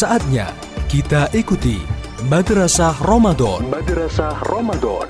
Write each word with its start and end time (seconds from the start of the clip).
Saatnya 0.00 0.48
kita 0.88 1.28
ikuti 1.36 1.76
Madrasah 2.24 2.96
Ramadan. 3.04 3.68
Madrasah 3.68 4.32
Ramadan 4.48 5.04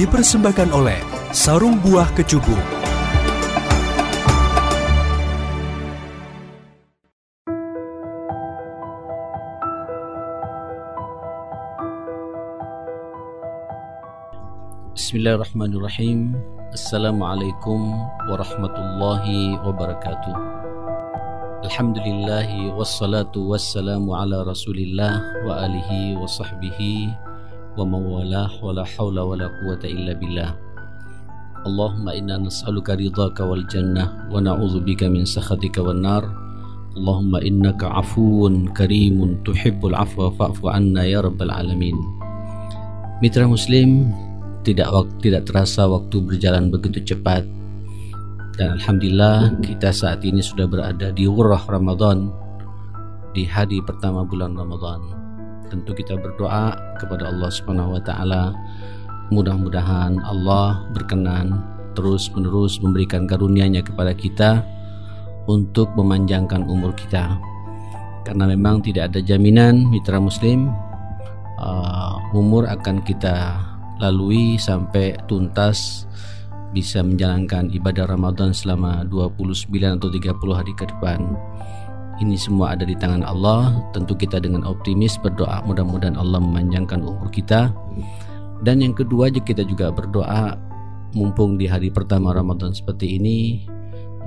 dipersembahkan 0.00 0.72
oleh 0.72 0.96
Sarung 1.28 1.76
Buah 1.84 2.08
Kecubung. 2.16 2.56
Bismillahirrahmanirrahim. 14.96 16.32
Assalamualaikum 16.72 17.92
warahmatullahi 18.32 19.60
wabarakatuh. 19.68 20.59
Alhamdulillahi 21.60 22.72
wassalatu 22.72 23.52
wassalamu 23.52 24.16
ala 24.16 24.48
rasulillah 24.48 25.44
wa 25.44 25.60
alihi 25.60 26.16
wa 26.16 26.24
sahbihi 26.24 27.12
wa 27.76 27.84
mawalah 27.84 28.48
wa 28.64 28.72
la 28.72 28.88
hawla 28.88 29.20
wa 29.28 29.36
la 29.36 29.52
quwata 29.60 29.84
illa 29.84 30.16
billah. 30.16 30.56
Allahumma 31.68 32.16
inna 32.16 32.40
nas'aluka 32.40 32.96
ridhaka 32.96 33.44
wal 33.44 33.60
jannah 33.68 34.32
wa 34.32 34.40
na'udzubika 34.40 35.12
min 35.12 35.28
sakhatika 35.28 35.84
wan 35.84 36.00
nar. 36.00 36.24
Allahumma 36.96 37.44
innaka 37.44 37.92
afuwun 37.92 38.72
karimun 38.72 39.44
tuhibbul 39.44 39.92
afwa 39.92 40.32
fa'fu 40.32 40.64
anna 40.72 41.04
ya 41.04 41.20
rabbal 41.20 41.52
alamin. 41.52 42.00
Mitra 43.20 43.44
muslim, 43.44 44.08
tidak 44.64 44.88
tidak 45.20 45.44
terasa 45.44 45.84
waktu 45.84 46.24
berjalan 46.24 46.72
begitu 46.72 47.04
cepat 47.04 47.44
dan 48.60 48.76
Alhamdulillah 48.76 49.56
kita 49.64 49.88
saat 49.88 50.20
ini 50.20 50.44
sudah 50.44 50.68
berada 50.68 51.08
di 51.16 51.24
Wurrah 51.24 51.64
Ramadan 51.64 52.28
di 53.32 53.48
hari 53.48 53.80
pertama 53.80 54.20
bulan 54.20 54.52
Ramadan. 54.52 55.00
Tentu 55.72 55.96
kita 55.96 56.20
berdoa 56.20 56.76
kepada 57.00 57.32
Allah 57.32 57.48
Subhanahu 57.48 57.96
wa 57.96 58.02
taala. 58.04 58.52
Mudah-mudahan 59.32 60.20
Allah 60.20 60.84
berkenan 60.92 61.64
terus 61.96 62.28
menerus 62.36 62.76
memberikan 62.84 63.24
karunia-Nya 63.24 63.80
kepada 63.80 64.12
kita 64.12 64.60
untuk 65.48 65.88
memanjangkan 65.96 66.60
umur 66.68 66.92
kita. 66.92 67.40
Karena 68.28 68.44
memang 68.44 68.84
tidak 68.84 69.08
ada 69.08 69.24
jaminan 69.24 69.88
mitra 69.88 70.20
muslim 70.20 70.68
uh, 71.56 72.12
umur 72.36 72.68
akan 72.68 73.00
kita 73.08 73.56
lalui 74.04 74.60
sampai 74.60 75.16
tuntas 75.24 76.04
bisa 76.70 77.02
menjalankan 77.02 77.70
ibadah 77.74 78.06
Ramadan 78.06 78.54
selama 78.54 79.02
29 79.08 79.70
atau 79.98 80.08
30 80.10 80.58
hari 80.58 80.72
ke 80.74 80.86
depan. 80.86 81.22
Ini 82.20 82.36
semua 82.36 82.76
ada 82.76 82.84
di 82.84 82.92
tangan 82.94 83.24
Allah. 83.24 83.80
Tentu 83.96 84.12
kita 84.12 84.38
dengan 84.38 84.62
optimis 84.68 85.16
berdoa 85.18 85.64
mudah-mudahan 85.64 86.20
Allah 86.20 86.38
memanjangkan 86.38 87.00
umur 87.00 87.32
kita. 87.32 87.72
Dan 88.60 88.84
yang 88.84 88.92
kedua 88.92 89.32
kita 89.32 89.64
juga 89.64 89.88
berdoa 89.88 90.54
mumpung 91.16 91.56
di 91.56 91.66
hari 91.66 91.90
pertama 91.90 92.30
Ramadan 92.30 92.70
seperti 92.70 93.18
ini 93.18 93.66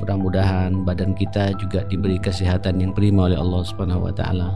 mudah-mudahan 0.03 0.83
badan 0.83 1.14
kita 1.16 1.55
juga 1.55 1.86
diberi 1.88 2.19
kesehatan 2.19 2.81
yang 2.81 2.91
prima 2.91 3.31
oleh 3.31 3.39
Allah 3.39 3.61
Subhanahu 3.64 4.09
wa 4.09 4.14
taala. 4.14 4.52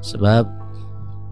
Sebab 0.00 0.48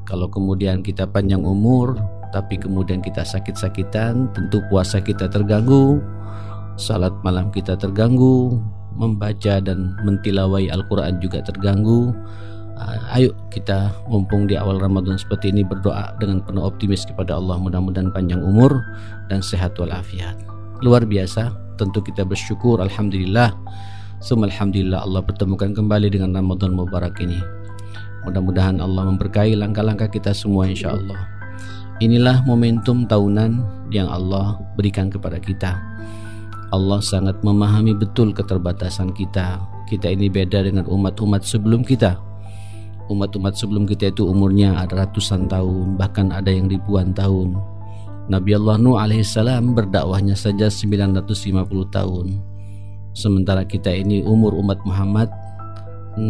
kalau 0.05 0.29
kemudian 0.29 0.85
kita 0.85 1.09
panjang 1.09 1.41
umur 1.41 1.97
tapi 2.31 2.61
kemudian 2.61 3.01
kita 3.01 3.25
sakit-sakitan, 3.25 4.29
tentu 4.37 4.61
puasa 4.69 5.01
kita 5.01 5.29
terganggu, 5.29 6.03
salat 6.79 7.13
malam 7.27 7.51
kita 7.51 7.75
terganggu, 7.75 8.57
membaca 8.95 9.63
dan 9.63 9.95
mentilawai 10.03 10.71
Al-Quran 10.71 11.23
juga 11.23 11.41
terganggu. 11.43 12.15
Uh, 12.79 12.99
ayo 13.19 13.31
kita 13.51 13.91
mumpung 14.07 14.47
di 14.47 14.55
awal 14.55 14.79
Ramadan 14.79 15.19
seperti 15.19 15.51
ini 15.51 15.67
berdoa 15.67 16.15
dengan 16.23 16.39
penuh 16.47 16.63
optimis 16.63 17.03
kepada 17.11 17.35
Allah 17.35 17.59
mudah-mudahan 17.59 18.15
panjang 18.15 18.39
umur 18.39 18.71
dan 19.27 19.43
sehat 19.43 19.75
walafiat. 19.83 20.39
Luar 20.79 21.03
biasa, 21.03 21.51
tentu 21.75 21.99
kita 21.99 22.23
bersyukur 22.23 22.79
Alhamdulillah. 22.79 23.51
Semua 24.23 24.47
Alhamdulillah 24.51 25.03
Allah 25.03 25.23
pertemukan 25.27 25.75
kembali 25.75 26.11
dengan 26.11 26.39
Ramadan 26.39 26.75
Mubarak 26.75 27.19
ini. 27.19 27.39
Mudah-mudahan 28.27 28.83
Allah 28.83 29.07
memberkahi 29.11 29.59
langkah-langkah 29.59 30.11
kita 30.11 30.31
semua 30.35 30.67
insya 30.71 30.95
Allah. 30.95 31.38
Inilah 31.99 32.47
momentum 32.47 33.11
tahunan 33.11 33.59
yang 33.91 34.07
Allah 34.07 34.55
berikan 34.79 35.11
kepada 35.11 35.43
kita. 35.43 35.75
Allah 36.71 37.03
sangat 37.03 37.43
memahami 37.43 37.91
betul 37.91 38.31
keterbatasan 38.31 39.11
kita. 39.19 39.59
Kita 39.91 40.07
ini 40.07 40.31
beda 40.31 40.63
dengan 40.63 40.87
umat-umat 40.87 41.43
sebelum 41.43 41.83
kita. 41.83 42.15
Umat-umat 43.11 43.59
sebelum 43.59 43.83
kita 43.83 44.15
itu 44.15 44.31
umurnya 44.31 44.79
ada 44.79 45.03
ratusan 45.03 45.51
tahun, 45.51 45.99
bahkan 45.99 46.31
ada 46.31 46.55
yang 46.55 46.71
ribuan 46.71 47.11
tahun. 47.11 47.59
Nabi 48.31 48.55
Allah 48.55 48.79
Nuh 48.79 48.95
alaihissalam 48.95 49.75
berdakwahnya 49.75 50.39
saja 50.39 50.71
950 50.71 51.27
tahun. 51.91 52.27
Sementara 53.11 53.67
kita 53.67 53.91
ini 53.91 54.23
umur 54.23 54.55
umat 54.63 54.79
Muhammad 54.87 55.35
60 56.15 56.23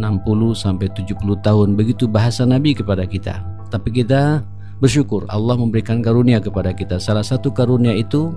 sampai 0.57 0.89
70 0.97 1.13
tahun. 1.45 1.77
Begitu 1.77 2.09
bahasa 2.09 2.49
Nabi 2.49 2.73
kepada 2.73 3.05
kita. 3.05 3.45
Tapi 3.69 3.93
kita 3.93 4.41
bersyukur 4.79 5.27
Allah 5.31 5.59
memberikan 5.59 6.03
karunia 6.03 6.39
kepada 6.39 6.75
kita. 6.75 7.03
Salah 7.03 7.27
satu 7.27 7.51
karunia 7.51 7.95
itu 7.95 8.35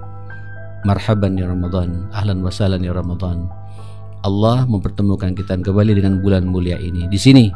marhaban 0.85 1.37
ya 1.37 1.49
Ramadan, 1.49 2.09
ahlan 2.13 2.41
wa 2.41 2.49
sahlan 2.49 2.81
ya 2.81 2.93
Ramadan. 2.93 3.49
Allah 4.21 4.69
mempertemukan 4.69 5.33
kita 5.33 5.57
kembali 5.57 5.97
dengan 5.97 6.21
bulan 6.21 6.45
mulia 6.45 6.77
ini. 6.77 7.09
Di 7.09 7.17
sini 7.17 7.49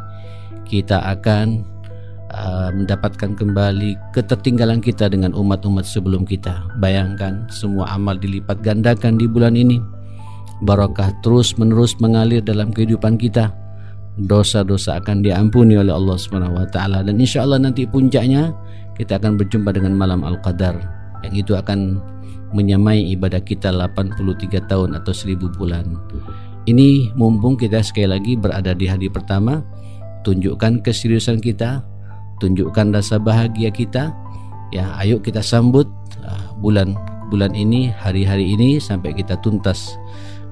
kita 0.66 0.98
akan 1.14 1.62
uh, 2.34 2.70
mendapatkan 2.74 3.38
kembali 3.38 4.14
ketertinggalan 4.18 4.82
kita 4.82 5.10
dengan 5.10 5.38
umat-umat 5.38 5.86
sebelum 5.86 6.26
kita. 6.26 6.66
Bayangkan 6.82 7.46
semua 7.54 7.94
amal 7.94 8.18
dilipat 8.18 8.66
gandakan 8.66 9.22
di 9.22 9.30
bulan 9.30 9.54
ini. 9.54 9.78
Barakah 10.66 11.14
terus 11.22 11.54
menerus 11.60 12.00
mengalir 12.02 12.42
dalam 12.42 12.72
kehidupan 12.74 13.20
kita 13.22 13.54
dosa-dosa 14.16 15.04
akan 15.04 15.20
diampuni 15.20 15.76
oleh 15.76 15.92
Allah 15.92 16.16
Subhanahu 16.16 16.56
wa 16.56 16.68
taala 16.72 17.04
dan 17.04 17.20
insya 17.20 17.44
Allah 17.44 17.60
nanti 17.60 17.84
puncaknya 17.84 18.56
kita 18.96 19.20
akan 19.20 19.36
berjumpa 19.36 19.76
dengan 19.76 19.92
malam 19.92 20.24
Al-Qadar 20.24 20.80
yang 21.28 21.36
itu 21.36 21.52
akan 21.52 22.00
menyamai 22.56 23.04
ibadah 23.12 23.44
kita 23.44 23.76
83 23.76 24.72
tahun 24.72 24.96
atau 24.96 25.12
1000 25.12 25.60
bulan. 25.60 26.00
Ini 26.66 27.12
mumpung 27.20 27.60
kita 27.60 27.84
sekali 27.84 28.10
lagi 28.10 28.34
berada 28.40 28.72
di 28.72 28.88
hari 28.88 29.12
pertama, 29.12 29.60
tunjukkan 30.24 30.80
keseriusan 30.82 31.44
kita, 31.44 31.84
tunjukkan 32.40 32.96
rasa 32.96 33.20
bahagia 33.20 33.70
kita. 33.70 34.16
Ya, 34.72 34.96
ayo 34.98 35.20
kita 35.20 35.44
sambut 35.44 35.86
uh, 36.24 36.48
bulan 36.64 36.96
bulan 37.30 37.52
ini, 37.54 37.92
hari-hari 37.92 38.56
ini 38.56 38.80
sampai 38.80 39.12
kita 39.14 39.38
tuntas 39.44 40.00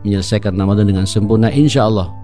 menyelesaikan 0.04 0.54
Ramadan 0.54 0.92
dengan 0.92 1.08
sempurna 1.08 1.48
insya 1.48 1.88
Allah 1.88 2.23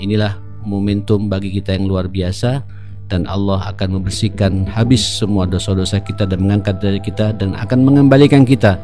inilah 0.00 0.40
momentum 0.64 1.28
bagi 1.28 1.52
kita 1.54 1.76
yang 1.76 1.88
luar 1.88 2.08
biasa 2.08 2.64
dan 3.10 3.26
Allah 3.26 3.58
akan 3.74 4.00
membersihkan 4.00 4.70
habis 4.70 5.02
semua 5.02 5.44
dosa-dosa 5.44 5.98
kita 6.00 6.24
dan 6.24 6.46
mengangkat 6.46 6.78
dari 6.78 7.02
kita 7.02 7.34
dan 7.34 7.58
akan 7.58 7.84
mengembalikan 7.84 8.46
kita 8.46 8.78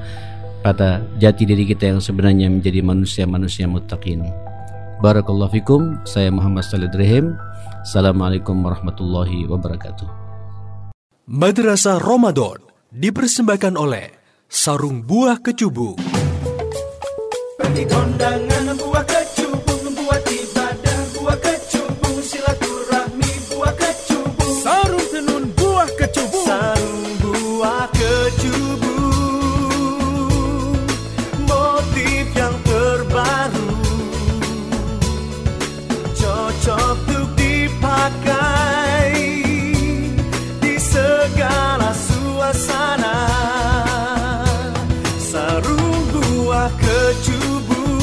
pada 0.66 0.98
jati 1.22 1.46
diri 1.46 1.62
kita 1.62 1.94
yang 1.94 2.00
sebenarnya 2.02 2.50
menjadi 2.50 2.82
manusia-manusia 2.82 3.70
muttaqin. 3.70 4.26
Barakallahu 4.98 5.54
fikum. 5.54 6.02
Saya 6.02 6.32
Muhammad 6.34 6.66
Salih 6.66 6.90
Drehim. 6.90 7.38
Assalamualaikum 7.86 8.58
warahmatullahi 8.66 9.46
wabarakatuh. 9.46 10.08
Madrasah 11.30 12.02
Ramadan 12.02 12.66
dipersembahkan 12.90 13.78
oleh 13.78 14.10
Sarung 14.50 15.06
Buah 15.06 15.38
Kecubung. 15.38 16.00
kondangan 17.76 18.72
buah 18.78 19.15
untuk 36.66 37.30
dipakai 37.38 39.14
di 40.58 40.74
segala 40.82 41.94
suasana. 41.94 43.22
Sarung 45.14 46.10
buah 46.10 46.66
kecubung 46.74 47.94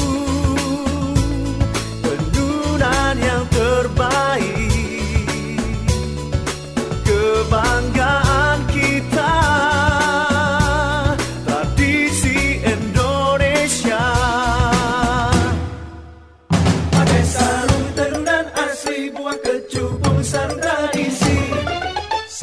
tenunan 2.00 3.20
yang 3.20 3.44
terbaik. 3.52 4.13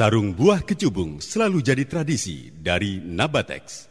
Sarung 0.02 0.34
buah 0.34 0.66
kecubung 0.66 1.22
selalu 1.22 1.62
jadi 1.62 1.86
tradisi 1.86 2.50
dari 2.50 2.98
Nabatex. 2.98 3.91